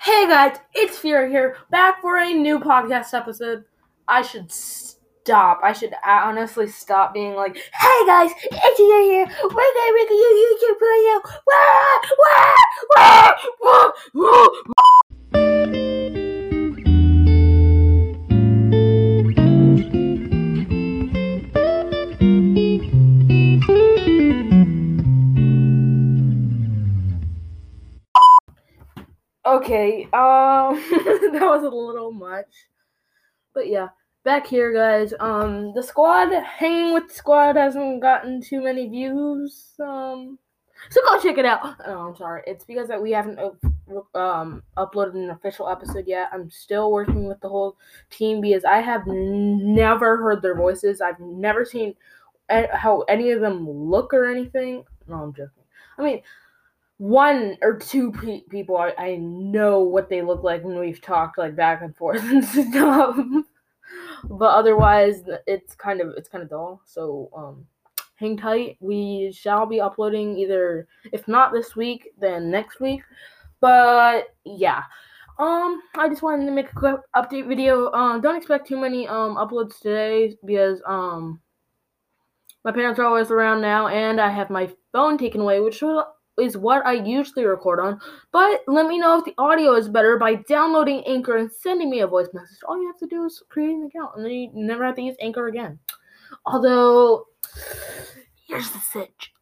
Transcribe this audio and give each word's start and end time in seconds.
Hey 0.00 0.28
guys, 0.28 0.58
it's 0.74 0.98
Fear 0.98 1.28
here, 1.28 1.56
back 1.70 2.00
for 2.00 2.18
a 2.18 2.32
new 2.32 2.58
podcast 2.58 3.14
episode. 3.14 3.64
I 4.08 4.22
should 4.22 4.50
stop. 4.52 5.60
I 5.62 5.72
should 5.72 5.94
honestly 6.04 6.68
stop 6.68 7.14
being 7.14 7.34
like, 7.34 7.56
"Hey 7.56 8.06
guys, 8.06 8.30
it's 8.50 8.76
Fear 8.76 9.02
here. 9.02 9.26
We're 9.26 9.48
gonna 9.48 9.94
make 9.94 10.10
a 10.10 10.14
YouTube 10.14 10.78
video." 10.78 11.20
Wah, 11.46 11.98
wah, 12.20 12.54
wah, 12.96 13.92
wah, 14.14 14.48
wah. 14.66 14.95
Okay, 29.46 30.02
um, 30.06 30.10
that 31.32 31.40
was 31.40 31.62
a 31.62 31.68
little 31.68 32.10
much, 32.10 32.50
but 33.54 33.68
yeah, 33.68 33.88
back 34.24 34.44
here, 34.44 34.72
guys. 34.72 35.14
Um, 35.20 35.72
the 35.72 35.84
squad, 35.84 36.32
hanging 36.32 36.92
with 36.92 37.06
the 37.06 37.14
squad, 37.14 37.54
hasn't 37.54 38.02
gotten 38.02 38.42
too 38.42 38.60
many 38.60 38.88
views. 38.88 39.72
Um, 39.78 40.36
so 40.90 41.00
go 41.04 41.20
check 41.20 41.38
it 41.38 41.44
out. 41.44 41.76
Oh, 41.86 42.08
I'm 42.08 42.16
sorry, 42.16 42.42
it's 42.44 42.64
because 42.64 42.88
that 42.88 43.00
we 43.00 43.12
haven't 43.12 43.38
um 44.16 44.64
uploaded 44.76 45.14
an 45.14 45.30
official 45.30 45.68
episode 45.68 46.08
yet. 46.08 46.28
I'm 46.32 46.50
still 46.50 46.90
working 46.90 47.28
with 47.28 47.40
the 47.40 47.48
whole 47.48 47.76
team 48.10 48.40
because 48.40 48.64
I 48.64 48.78
have 48.78 49.06
never 49.06 50.16
heard 50.16 50.42
their 50.42 50.56
voices. 50.56 51.00
I've 51.00 51.20
never 51.20 51.64
seen 51.64 51.94
how 52.48 53.02
any 53.02 53.30
of 53.30 53.40
them 53.40 53.68
look 53.68 54.12
or 54.12 54.26
anything. 54.26 54.82
No, 55.06 55.14
I'm 55.16 55.32
joking. 55.32 55.62
I 55.98 56.02
mean 56.02 56.22
one 56.98 57.58
or 57.60 57.76
two 57.78 58.10
pe- 58.12 58.42
people 58.48 58.76
I, 58.76 58.94
I 58.98 59.16
know 59.16 59.80
what 59.80 60.08
they 60.08 60.22
look 60.22 60.42
like 60.42 60.64
when 60.64 60.78
we've 60.78 61.00
talked 61.00 61.38
like 61.38 61.54
back 61.54 61.82
and 61.82 61.94
forth 61.94 62.22
and 62.24 62.44
stuff. 62.72 63.18
But 64.24 64.54
otherwise 64.54 65.22
it's 65.46 65.74
kind 65.74 66.00
of 66.00 66.14
it's 66.16 66.28
kind 66.28 66.42
of 66.42 66.50
dull. 66.50 66.80
So 66.86 67.30
um 67.36 67.66
hang 68.16 68.36
tight. 68.36 68.78
We 68.80 69.32
shall 69.32 69.66
be 69.66 69.80
uploading 69.80 70.38
either 70.38 70.88
if 71.12 71.28
not 71.28 71.52
this 71.52 71.76
week 71.76 72.08
then 72.18 72.50
next 72.50 72.80
week. 72.80 73.02
But 73.60 74.28
yeah. 74.44 74.82
Um 75.38 75.82
i 75.98 76.08
just 76.08 76.22
wanted 76.22 76.46
to 76.46 76.52
make 76.52 76.72
a 76.72 76.74
quick 76.74 76.96
update 77.14 77.46
video. 77.46 77.92
Um 77.92 78.22
don't 78.22 78.36
expect 78.36 78.66
too 78.66 78.80
many 78.80 79.06
um 79.06 79.36
uploads 79.36 79.78
today 79.80 80.34
because 80.46 80.80
um 80.86 81.40
my 82.64 82.72
parents 82.72 82.98
are 82.98 83.04
always 83.04 83.30
around 83.30 83.60
now 83.60 83.86
and 83.86 84.20
i 84.20 84.28
have 84.28 84.50
my 84.50 84.68
phone 84.90 85.16
taken 85.16 85.40
away 85.40 85.60
which 85.60 85.80
will 85.82 86.04
is 86.38 86.56
what 86.56 86.84
I 86.86 86.94
usually 86.94 87.44
record 87.44 87.80
on, 87.80 88.00
but 88.32 88.62
let 88.66 88.86
me 88.86 88.98
know 88.98 89.18
if 89.18 89.24
the 89.24 89.34
audio 89.38 89.74
is 89.74 89.88
better 89.88 90.18
by 90.18 90.36
downloading 90.48 91.02
Anchor 91.06 91.36
and 91.36 91.50
sending 91.50 91.90
me 91.90 92.00
a 92.00 92.06
voice 92.06 92.28
message. 92.32 92.58
All 92.68 92.80
you 92.80 92.86
have 92.86 92.98
to 92.98 93.06
do 93.06 93.24
is 93.24 93.42
create 93.48 93.70
an 93.70 93.84
account, 93.86 94.16
and 94.16 94.24
then 94.24 94.32
you 94.32 94.50
never 94.54 94.84
have 94.84 94.96
to 94.96 95.02
use 95.02 95.16
Anchor 95.20 95.48
again. 95.48 95.78
Although, 96.44 97.26
here's 98.46 98.70
the 98.70 98.80
sitch: 98.80 99.32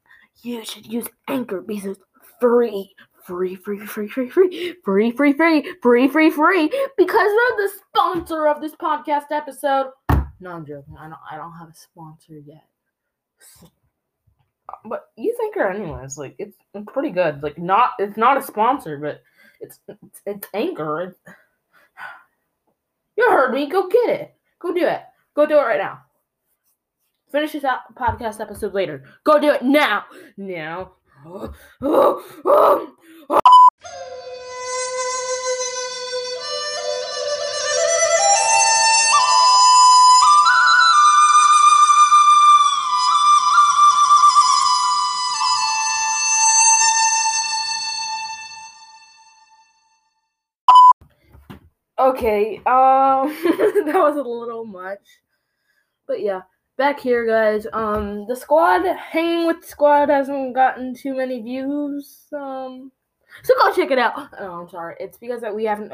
you 0.43 0.65
should 0.65 0.87
use 0.87 1.07
Anchor 1.29 1.61
because 1.61 1.97
it's 1.97 2.01
free. 2.41 2.95
Free, 3.25 3.55
free, 3.55 3.79
free, 3.87 4.07
free, 4.07 4.29
free, 4.29 4.77
free, 4.85 5.13
free, 5.13 5.33
free, 5.33 5.65
free, 5.81 6.09
free, 6.09 6.31
free, 6.31 6.69
because 6.99 7.31
they're 7.31 7.57
the 7.57 7.71
sponsor 7.89 8.47
of 8.49 8.61
this 8.61 8.75
podcast 8.75 9.31
episode. 9.31 9.93
No, 10.41 10.51
I'm 10.51 10.67
joking. 10.67 10.95
I 10.99 11.05
don't. 11.05 11.19
I 11.31 11.37
don't 11.37 11.57
have 11.57 11.71
a 11.71 11.75
sponsor 11.75 12.39
yet 12.39 12.65
but 14.85 15.11
use 15.17 15.37
Anchor 15.43 15.69
anyways. 15.69 16.19
Like 16.19 16.35
it's, 16.39 16.57
it's 16.75 16.93
pretty 16.93 17.11
good. 17.11 17.43
Like 17.43 17.59
not 17.59 17.91
it's 17.99 18.17
not 18.17 18.37
a 18.37 18.43
sponsor, 18.43 18.99
but 18.99 19.23
it's 19.61 19.81
it's, 19.89 20.21
it's 20.27 20.49
Anchor. 20.55 21.01
It's, 21.03 21.19
you 23.17 23.31
heard 23.31 23.53
me. 23.55 23.69
Go 23.69 23.89
get 23.89 24.11
it. 24.11 24.35
Go 24.59 24.75
do 24.75 24.87
it. 24.87 25.03
Go 25.35 25.47
do 25.47 25.59
it 25.59 25.63
right 25.63 25.81
now. 25.81 26.01
Finish 27.31 27.53
this 27.53 27.65
podcast 27.95 28.41
episode 28.41 28.75
later. 28.75 29.05
Go 29.25 29.41
do 29.41 29.51
it 29.51 29.63
now. 29.63 30.05
Now. 30.37 30.93
Okay, 52.05 52.59
um, 52.67 53.29
that 53.87 53.95
was 53.95 54.19
a 54.19 54.23
little 54.23 54.67
much, 54.67 55.01
but 56.07 56.21
yeah, 56.21 56.43
back 56.77 57.01
here, 57.01 57.27
guys. 57.27 57.67
Um, 57.73 58.27
the 58.27 58.37
squad, 58.37 58.85
hanging 58.85 59.47
with 59.47 59.63
the 59.63 59.67
squad, 59.67 60.11
hasn't 60.11 60.55
gotten 60.55 60.95
too 60.95 61.17
many 61.17 61.41
views. 61.41 62.27
Um, 62.31 62.93
so 63.43 63.55
go 63.57 63.73
check 63.73 63.91
it 63.91 63.99
out. 63.99 64.29
Oh, 64.39 64.61
I'm 64.61 64.69
sorry, 64.69 64.97
it's 65.01 65.17
because 65.17 65.41
that 65.41 65.55
we 65.55 65.65
haven't 65.65 65.93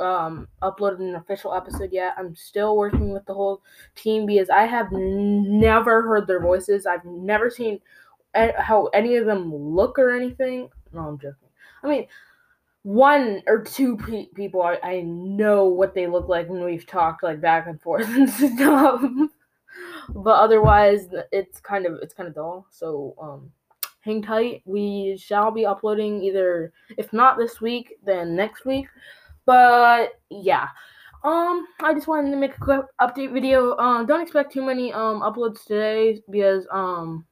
um 0.00 0.48
uploaded 0.62 1.00
an 1.00 1.16
official 1.16 1.52
episode 1.52 1.92
yet. 1.92 2.14
I'm 2.16 2.34
still 2.34 2.74
working 2.74 3.12
with 3.12 3.26
the 3.26 3.34
whole 3.34 3.60
team 3.94 4.24
because 4.24 4.48
I 4.48 4.62
have 4.62 4.90
never 4.90 6.00
heard 6.00 6.26
their 6.26 6.40
voices. 6.40 6.86
I've 6.86 7.04
never 7.04 7.50
seen 7.50 7.78
how 8.34 8.86
any 8.94 9.16
of 9.16 9.26
them 9.26 9.54
look 9.54 9.98
or 9.98 10.16
anything. 10.16 10.70
No, 10.94 11.00
I'm 11.00 11.18
joking. 11.18 11.50
I 11.82 11.88
mean 11.88 12.06
one 12.86 13.42
or 13.48 13.64
two 13.64 13.96
pe- 13.96 14.26
people 14.26 14.62
I, 14.62 14.78
I 14.80 15.00
know 15.00 15.64
what 15.64 15.92
they 15.92 16.06
look 16.06 16.28
like 16.28 16.48
when 16.48 16.62
we've 16.62 16.86
talked 16.86 17.24
like 17.24 17.40
back 17.40 17.66
and 17.66 17.82
forth 17.82 18.06
and 18.14 18.30
stuff. 18.30 19.02
But 20.10 20.38
otherwise 20.38 21.08
it's 21.32 21.58
kind 21.58 21.84
of 21.84 21.98
it's 22.00 22.14
kind 22.14 22.28
of 22.28 22.36
dull. 22.36 22.64
So 22.70 23.16
um 23.20 23.50
hang 24.02 24.22
tight. 24.22 24.62
We 24.66 25.18
shall 25.20 25.50
be 25.50 25.66
uploading 25.66 26.22
either 26.22 26.72
if 26.96 27.12
not 27.12 27.36
this 27.36 27.60
week 27.60 27.94
then 28.04 28.36
next 28.36 28.64
week. 28.64 28.86
But 29.46 30.12
yeah. 30.30 30.68
Um 31.24 31.66
i 31.82 31.92
just 31.92 32.06
wanted 32.06 32.30
to 32.30 32.36
make 32.36 32.56
a 32.56 32.60
quick 32.60 32.82
update 33.00 33.32
video. 33.32 33.76
Um 33.78 34.06
don't 34.06 34.22
expect 34.22 34.52
too 34.52 34.62
many 34.62 34.92
um 34.92 35.22
uploads 35.22 35.64
today 35.64 36.22
because 36.30 36.68
um 36.70 37.26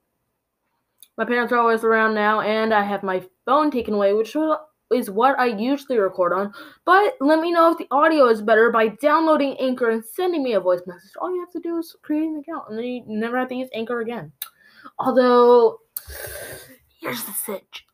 my 1.17 1.25
parents 1.25 1.53
are 1.53 1.59
always 1.59 1.85
around 1.85 2.13
now 2.13 2.41
and 2.41 2.75
i 2.75 2.83
have 2.83 3.05
my 3.05 3.23
phone 3.47 3.71
taken 3.71 3.95
away 3.95 4.13
which 4.13 4.35
will 4.35 4.59
is 4.95 5.11
what 5.11 5.39
I 5.39 5.47
usually 5.47 5.99
record 5.99 6.33
on, 6.33 6.53
but 6.85 7.15
let 7.21 7.41
me 7.41 7.53
know 7.53 7.73
if 7.73 7.79
the 7.79 7.89
audio 7.91 8.29
is 8.29 8.41
better 8.41 8.71
by 8.71 8.89
downloading 8.89 9.57
Anchor 9.59 9.91
and 9.91 10.05
sending 10.05 10.43
me 10.43 10.55
a 10.55 10.61
voice 10.61 10.83
message. 10.87 11.11
All 11.21 11.35
you 11.35 11.41
have 11.41 11.53
to 11.53 11.61
do 11.61 11.79
is 11.79 11.97
create 12.03 12.25
an 12.25 12.39
account, 12.39 12.69
and 12.69 12.79
then 12.79 12.85
you 12.85 13.03
never 13.07 13.39
have 13.39 13.49
to 13.49 13.55
use 13.55 13.69
Anchor 13.75 14.01
again. 14.01 14.33
Although, 14.99 15.81
here's 17.01 17.25
the 17.25 17.33
sitch: 17.33 17.85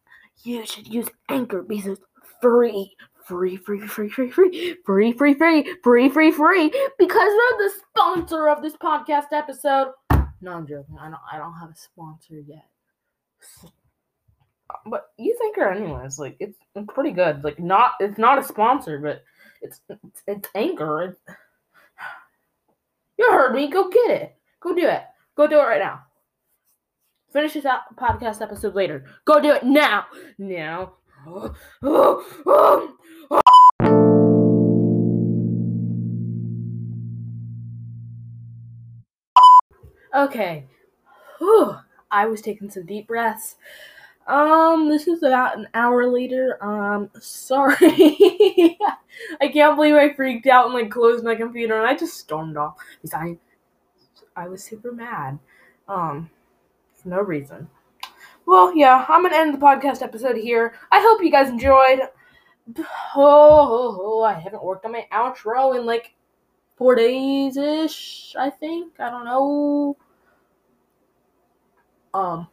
you 0.42 0.66
should 0.66 0.86
use 0.86 1.08
Anchor 1.28 1.62
because 1.62 1.86
it's 1.86 2.04
free. 2.40 2.94
Free, 3.26 3.56
free, 3.56 3.86
free, 3.86 4.08
free, 4.08 4.30
free, 4.30 4.76
free, 4.84 5.12
free, 5.12 5.34
free, 5.34 5.74
free, 5.84 6.08
free, 6.08 6.32
free, 6.32 6.72
because 6.98 7.12
they're 7.12 7.68
the 7.68 7.72
sponsor 7.90 8.48
of 8.48 8.60
this 8.60 8.76
podcast 8.76 9.26
episode. 9.32 9.92
No, 10.40 10.52
I'm 10.54 10.66
joking. 10.66 10.96
I 10.98 11.04
don't. 11.04 11.20
I 11.32 11.38
don't 11.38 11.54
have 11.54 11.70
a 11.70 11.76
sponsor 11.76 12.40
yet 12.40 12.64
but 14.86 15.10
use 15.18 15.36
Anchor 15.44 15.70
anyways. 15.70 16.18
Like 16.18 16.36
it's, 16.40 16.58
it's 16.74 16.92
pretty 16.92 17.12
good. 17.12 17.44
Like 17.44 17.58
not 17.58 17.92
it's 18.00 18.18
not 18.18 18.38
a 18.38 18.44
sponsor, 18.44 18.98
but 18.98 19.22
it's 19.62 19.80
it's, 19.88 20.22
it's 20.26 20.48
Anchor. 20.54 21.02
It's, 21.02 21.20
you 23.18 23.30
heard 23.30 23.54
me. 23.54 23.68
Go 23.68 23.88
get 23.88 24.10
it. 24.10 24.36
Go 24.60 24.74
do 24.74 24.86
it. 24.86 25.02
Go 25.36 25.46
do 25.46 25.58
it 25.58 25.64
right 25.64 25.80
now. 25.80 26.02
Finish 27.32 27.52
this 27.52 27.64
out 27.64 27.94
podcast 27.96 28.42
episode 28.42 28.74
later. 28.74 29.04
Go 29.24 29.40
do 29.40 29.52
it 29.52 29.62
now. 29.62 30.06
Now. 30.38 30.94
Okay. 40.12 40.66
Whew. 41.38 41.76
I 42.10 42.26
was 42.26 42.40
taking 42.40 42.68
some 42.70 42.84
deep 42.84 43.06
breaths. 43.06 43.56
Um, 44.30 44.88
this 44.88 45.08
is 45.08 45.24
about 45.24 45.58
an 45.58 45.66
hour 45.74 46.06
later. 46.06 46.56
Um, 46.62 47.10
sorry. 47.18 47.76
I 49.40 49.48
can't 49.48 49.74
believe 49.74 49.94
I 49.94 50.12
freaked 50.12 50.46
out 50.46 50.66
and 50.66 50.74
like 50.74 50.88
closed 50.88 51.24
my 51.24 51.34
computer 51.34 51.76
and 51.76 51.86
I 51.86 51.96
just 51.96 52.16
stormed 52.16 52.56
off 52.56 52.76
because 53.02 53.12
I, 53.12 53.36
I 54.36 54.46
was 54.46 54.62
super 54.62 54.92
mad. 54.92 55.40
Um, 55.88 56.30
for 56.94 57.08
no 57.08 57.20
reason. 57.20 57.68
Well, 58.46 58.72
yeah, 58.76 59.04
I'm 59.08 59.22
gonna 59.22 59.36
end 59.36 59.52
the 59.54 59.58
podcast 59.58 60.00
episode 60.00 60.36
here. 60.36 60.74
I 60.92 61.00
hope 61.00 61.22
you 61.22 61.30
guys 61.30 61.48
enjoyed. 61.48 62.00
Oh, 63.16 64.22
I 64.22 64.34
haven't 64.34 64.62
worked 64.62 64.84
on 64.84 64.92
my 64.92 65.04
outro 65.12 65.76
in 65.76 65.86
like 65.86 66.14
four 66.76 66.94
days 66.94 67.56
ish. 67.56 68.36
I 68.38 68.48
think. 68.48 69.00
I 69.00 69.10
don't 69.10 69.24
know. 69.24 69.96
Um. 72.14 72.46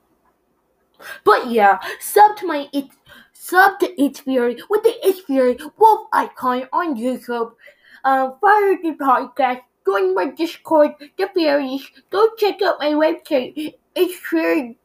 But 1.24 1.52
yeah, 1.52 1.80
sub 2.00 2.38
to 2.38 2.48
my 2.48 2.70
it's 2.74 2.96
sub 3.34 3.80
to 3.80 4.02
It's 4.02 4.20
Fury 4.22 4.58
with 4.70 4.84
the 4.84 4.94
It's 5.08 5.22
Fury 5.22 5.58
wolf 5.78 6.08
icon 6.14 6.68
on 6.74 6.96
YouTube. 6.96 7.54
Uh, 8.04 8.32
follow 8.42 8.78
the 8.82 8.96
podcast. 9.00 9.62
Join 9.86 10.14
my 10.16 10.26
Discord, 10.26 10.92
the 11.18 11.30
Furies. 11.34 11.88
Go 12.10 12.30
check 12.38 12.62
out 12.62 12.80
my 12.80 12.92
website. 12.92 13.74
It's 13.96 14.16
Fury 14.20 14.78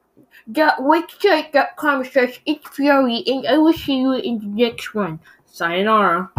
website.com 0.48 2.04
slash 2.04 2.40
it's 2.46 2.68
fury 2.68 3.22
and 3.26 3.46
I 3.46 3.58
will 3.58 3.72
see 3.72 4.00
you 4.00 4.12
in 4.14 4.38
the 4.38 4.64
next 4.64 4.94
one. 4.94 5.20
Sayonara. 5.46 6.30